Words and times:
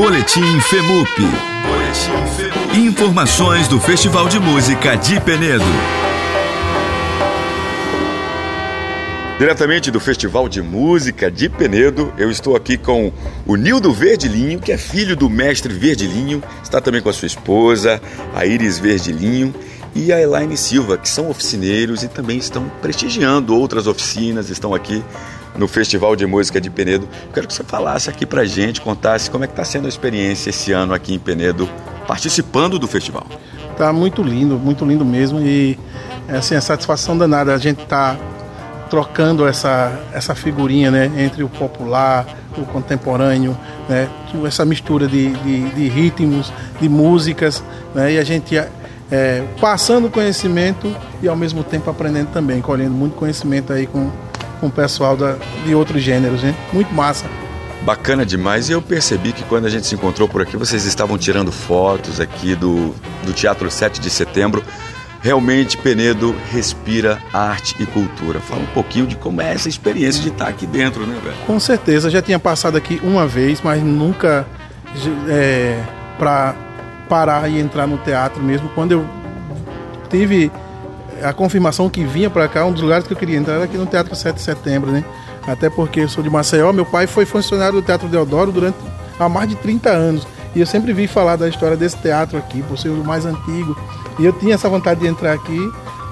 Boletim 0.00 0.58
FEMUP. 0.60 1.10
Boletim 1.20 2.26
FEMUP. 2.34 2.78
Informações 2.78 3.68
do 3.68 3.78
Festival 3.78 4.30
de 4.30 4.40
Música 4.40 4.96
de 4.96 5.20
Penedo. 5.20 5.62
Diretamente 9.38 9.90
do 9.90 10.00
Festival 10.00 10.48
de 10.48 10.62
Música 10.62 11.30
de 11.30 11.50
Penedo, 11.50 12.14
eu 12.16 12.30
estou 12.30 12.56
aqui 12.56 12.78
com 12.78 13.12
o 13.46 13.56
Nildo 13.56 13.92
Verdilinho, 13.92 14.58
que 14.58 14.72
é 14.72 14.78
filho 14.78 15.14
do 15.14 15.28
mestre 15.28 15.70
Verdilinho, 15.74 16.42
está 16.62 16.80
também 16.80 17.02
com 17.02 17.10
a 17.10 17.12
sua 17.12 17.26
esposa, 17.26 18.00
a 18.34 18.46
Iris 18.46 18.78
Verdilinho, 18.78 19.54
e 19.94 20.14
a 20.14 20.20
Elaine 20.20 20.56
Silva, 20.56 20.96
que 20.96 21.10
são 21.10 21.28
oficineiros 21.28 22.02
e 22.02 22.08
também 22.08 22.38
estão 22.38 22.70
prestigiando 22.80 23.54
outras 23.54 23.86
oficinas, 23.86 24.48
estão 24.48 24.74
aqui 24.74 25.04
no 25.56 25.66
Festival 25.68 26.16
de 26.16 26.26
Música 26.26 26.60
de 26.60 26.70
Penedo. 26.70 27.08
Quero 27.32 27.46
que 27.46 27.54
você 27.54 27.64
falasse 27.64 28.08
aqui 28.08 28.24
pra 28.24 28.44
gente, 28.44 28.80
contasse 28.80 29.30
como 29.30 29.44
é 29.44 29.46
que 29.46 29.52
está 29.52 29.64
sendo 29.64 29.86
a 29.86 29.88
experiência 29.88 30.50
esse 30.50 30.72
ano 30.72 30.94
aqui 30.94 31.14
em 31.14 31.18
Penedo, 31.18 31.68
participando 32.06 32.78
do 32.78 32.86
festival. 32.86 33.26
Tá 33.76 33.92
muito 33.92 34.22
lindo, 34.22 34.58
muito 34.58 34.84
lindo 34.84 35.04
mesmo 35.04 35.40
e 35.40 35.78
assim, 36.28 36.54
a 36.54 36.60
satisfação 36.60 37.16
danada 37.16 37.54
a 37.54 37.58
gente 37.58 37.84
tá 37.86 38.16
trocando 38.90 39.46
essa, 39.46 39.98
essa 40.12 40.34
figurinha 40.34 40.90
né, 40.90 41.10
entre 41.16 41.44
o 41.44 41.48
popular, 41.48 42.26
o 42.58 42.64
contemporâneo, 42.66 43.56
né, 43.88 44.08
essa 44.44 44.64
mistura 44.64 45.06
de, 45.06 45.30
de, 45.30 45.70
de 45.70 45.88
ritmos, 45.88 46.52
de 46.80 46.88
músicas, 46.88 47.62
né, 47.94 48.14
e 48.14 48.18
a 48.18 48.24
gente 48.24 48.56
é, 49.10 49.44
passando 49.60 50.10
conhecimento 50.10 50.94
e 51.22 51.28
ao 51.28 51.36
mesmo 51.36 51.62
tempo 51.62 51.88
aprendendo 51.88 52.30
também, 52.32 52.60
colhendo 52.60 52.92
muito 52.92 53.14
conhecimento 53.14 53.72
aí 53.72 53.86
com, 53.86 54.10
com 54.60 54.66
o 54.66 54.70
pessoal 54.70 55.16
da, 55.16 55.36
de 55.64 55.74
outros 55.74 56.02
gêneros, 56.02 56.42
né? 56.42 56.54
Muito 56.72 56.92
massa. 56.94 57.26
Bacana 57.82 58.26
demais. 58.26 58.68
E 58.68 58.72
eu 58.72 58.82
percebi 58.82 59.32
que 59.32 59.42
quando 59.44 59.66
a 59.66 59.70
gente 59.70 59.86
se 59.86 59.94
encontrou 59.94 60.28
por 60.28 60.42
aqui, 60.42 60.56
vocês 60.56 60.84
estavam 60.84 61.16
tirando 61.16 61.50
fotos 61.50 62.20
aqui 62.20 62.54
do, 62.54 62.94
do 63.24 63.32
Teatro 63.32 63.70
7 63.70 64.00
de 64.00 64.10
Setembro. 64.10 64.62
Realmente, 65.22 65.76
Penedo 65.76 66.34
respira 66.50 67.18
arte 67.32 67.74
e 67.78 67.86
cultura. 67.86 68.40
Fala 68.40 68.62
um 68.62 68.66
pouquinho 68.66 69.06
de 69.06 69.16
como 69.16 69.40
é 69.42 69.52
essa 69.52 69.68
experiência 69.68 70.22
de 70.22 70.28
estar 70.28 70.48
aqui 70.48 70.66
dentro, 70.66 71.06
né, 71.06 71.18
velho? 71.22 71.36
Com 71.46 71.60
certeza. 71.60 72.10
Já 72.10 72.22
tinha 72.22 72.38
passado 72.38 72.76
aqui 72.76 73.00
uma 73.02 73.26
vez, 73.26 73.60
mas 73.62 73.82
nunca 73.82 74.46
é, 75.28 75.82
para 76.18 76.54
parar 77.08 77.50
e 77.50 77.58
entrar 77.58 77.86
no 77.86 77.98
teatro 77.98 78.42
mesmo. 78.42 78.70
Quando 78.74 78.92
eu 78.92 79.06
tive 80.08 80.50
a 81.22 81.32
confirmação 81.32 81.88
que 81.88 82.04
vinha 82.04 82.30
para 82.30 82.48
cá, 82.48 82.64
um 82.64 82.72
dos 82.72 82.82
lugares 82.82 83.06
que 83.06 83.12
eu 83.12 83.16
queria 83.16 83.36
entrar 83.36 83.54
era 83.54 83.64
aqui 83.64 83.76
no 83.76 83.86
Teatro 83.86 84.14
7 84.14 84.36
de 84.36 84.42
Setembro, 84.42 84.90
né? 84.90 85.04
Até 85.46 85.70
porque 85.70 86.00
eu 86.00 86.08
sou 86.08 86.22
de 86.22 86.30
Maceió, 86.30 86.72
meu 86.72 86.86
pai 86.86 87.06
foi 87.06 87.24
funcionário 87.24 87.80
do 87.80 87.82
Teatro 87.82 88.08
Deodoro 88.08 88.52
durante 88.52 88.76
há 89.18 89.28
mais 89.28 89.48
de 89.48 89.54
30 89.56 89.90
anos. 89.90 90.26
E 90.54 90.60
eu 90.60 90.66
sempre 90.66 90.92
vi 90.92 91.06
falar 91.06 91.36
da 91.36 91.48
história 91.48 91.76
desse 91.76 91.96
teatro 91.98 92.36
aqui, 92.36 92.62
por 92.62 92.78
ser 92.78 92.88
o 92.88 93.04
mais 93.04 93.24
antigo. 93.24 93.76
E 94.18 94.24
eu 94.24 94.32
tinha 94.32 94.54
essa 94.54 94.68
vontade 94.68 95.00
de 95.00 95.06
entrar 95.06 95.32
aqui 95.32 95.58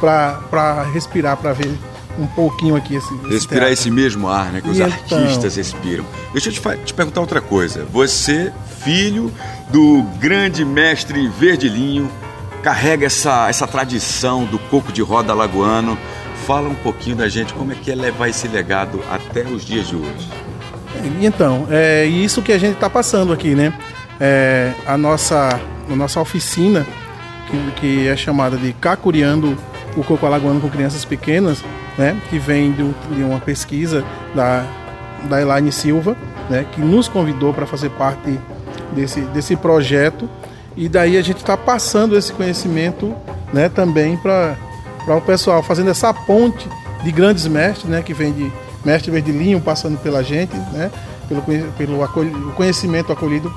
para 0.00 0.82
respirar, 0.92 1.36
para 1.36 1.52
ver 1.52 1.72
um 2.18 2.26
pouquinho 2.26 2.76
aqui 2.76 2.94
esse, 2.94 3.12
esse 3.14 3.28
Respirar 3.28 3.66
teatro. 3.66 3.72
esse 3.72 3.90
mesmo 3.90 4.28
ar, 4.28 4.52
né? 4.52 4.60
Que 4.60 4.68
e 4.68 4.70
os 4.70 4.78
então... 4.78 5.18
artistas 5.18 5.56
respiram. 5.56 6.04
Deixa 6.32 6.48
eu 6.48 6.52
te, 6.52 6.84
te 6.84 6.94
perguntar 6.94 7.20
outra 7.20 7.40
coisa. 7.40 7.86
Você, 7.92 8.52
filho 8.82 9.32
do 9.70 10.02
grande 10.18 10.64
mestre 10.64 11.28
Verdilinho, 11.28 12.10
carrega 12.64 13.04
essa, 13.04 13.46
essa 13.50 13.66
tradição 13.66 14.46
do 14.46 14.58
coco 14.58 14.90
de 14.90 15.02
roda 15.02 15.34
lagoano. 15.34 15.98
Fala 16.46 16.66
um 16.66 16.74
pouquinho 16.74 17.16
da 17.16 17.28
gente 17.28 17.52
como 17.52 17.72
é 17.72 17.74
que 17.74 17.92
é 17.92 17.94
levar 17.94 18.28
esse 18.28 18.48
legado 18.48 19.02
até 19.10 19.42
os 19.42 19.64
dias 19.64 19.86
de 19.86 19.94
hoje. 19.94 20.30
Então, 21.20 21.66
é 21.70 22.06
isso 22.06 22.40
que 22.40 22.52
a 22.52 22.58
gente 22.58 22.74
está 22.74 22.88
passando 22.88 23.34
aqui, 23.34 23.54
né? 23.54 23.74
É, 24.18 24.72
a, 24.86 24.96
nossa, 24.96 25.60
a 25.90 25.96
nossa 25.96 26.20
oficina, 26.20 26.86
que, 27.50 27.72
que 27.80 28.08
é 28.08 28.16
chamada 28.16 28.56
de 28.56 28.72
Cacuriando 28.72 29.58
o 29.94 30.02
Coco 30.02 30.24
Alagoano 30.24 30.60
com 30.60 30.70
Crianças 30.70 31.04
Pequenas, 31.04 31.62
né? 31.98 32.16
Que 32.30 32.38
vem 32.38 32.72
de, 32.72 32.82
de 33.14 33.22
uma 33.22 33.40
pesquisa 33.40 34.02
da, 34.34 34.64
da 35.28 35.40
Elaine 35.40 35.70
Silva, 35.70 36.16
né? 36.48 36.64
Que 36.72 36.80
nos 36.80 37.08
convidou 37.08 37.52
para 37.52 37.66
fazer 37.66 37.90
parte 37.90 38.38
desse, 38.94 39.20
desse 39.20 39.54
projeto 39.54 40.28
e 40.76 40.88
daí 40.88 41.16
a 41.16 41.22
gente 41.22 41.38
está 41.38 41.56
passando 41.56 42.16
esse 42.16 42.32
conhecimento 42.32 43.14
né, 43.52 43.68
também 43.68 44.16
para 44.16 44.56
o 45.08 45.20
pessoal, 45.20 45.62
fazendo 45.62 45.90
essa 45.90 46.12
ponte 46.12 46.68
de 47.02 47.12
grandes 47.12 47.46
mestres, 47.46 47.88
né, 47.88 48.02
que 48.02 48.12
vem 48.12 48.32
de 48.32 48.52
mestre 48.84 49.10
Verdilinho 49.10 49.60
passando 49.60 49.98
pela 49.98 50.22
gente, 50.22 50.54
né, 50.72 50.90
pelo, 51.28 51.42
pelo 51.76 52.52
conhecimento 52.52 53.12
acolhido 53.12 53.52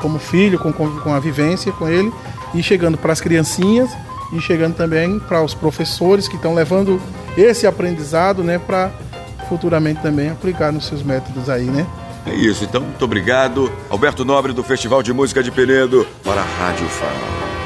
como 0.00 0.18
filho, 0.18 0.58
com, 0.58 0.72
com 0.72 1.14
a 1.14 1.20
vivência 1.20 1.70
com 1.72 1.88
ele, 1.88 2.12
e 2.54 2.62
chegando 2.62 2.98
para 2.98 3.12
as 3.12 3.20
criancinhas 3.20 3.90
e 4.32 4.40
chegando 4.40 4.74
também 4.74 5.18
para 5.20 5.42
os 5.42 5.54
professores 5.54 6.26
que 6.26 6.36
estão 6.36 6.54
levando 6.54 7.00
esse 7.36 7.66
aprendizado 7.66 8.42
né, 8.42 8.58
para 8.58 8.90
futuramente 9.48 10.00
também 10.00 10.30
aplicar 10.30 10.72
nos 10.72 10.86
seus 10.86 11.02
métodos 11.02 11.48
aí, 11.50 11.64
né? 11.64 11.86
É 12.26 12.34
isso, 12.34 12.64
então, 12.64 12.82
muito 12.82 13.04
obrigado. 13.04 13.70
Alberto 13.90 14.24
Nobre, 14.24 14.52
do 14.52 14.62
Festival 14.62 15.02
de 15.02 15.12
Música 15.12 15.42
de 15.42 15.50
Penedo, 15.50 16.06
para 16.22 16.40
a 16.40 16.44
Rádio 16.44 16.86
Farol. 16.88 17.61